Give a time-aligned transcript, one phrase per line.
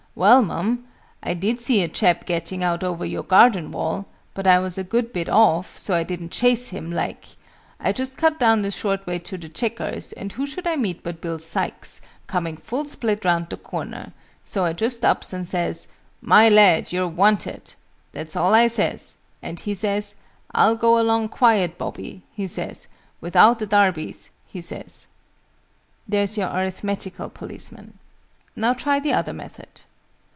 [0.13, 0.83] "Well, Mum,
[1.23, 4.83] I did see a chap getting out over your garden wall: but I was a
[4.83, 7.27] good bit off, so I didn't chase him, like.
[7.79, 11.01] I just cut down the short way to the Chequers, and who should I meet
[11.01, 14.11] but Bill Sykes, coming full split round the corner.
[14.43, 15.87] So I just ups and says
[16.19, 17.73] 'My lad, you're wanted.'
[18.11, 19.15] That's all I says.
[19.41, 20.15] And he says
[20.53, 22.87] 'I'll go along quiet, Bobby,' he says,
[23.21, 25.07] 'without the darbies,' he says."
[26.05, 27.97] There's your Arithmetical policeman.
[28.57, 29.69] Now try the other method.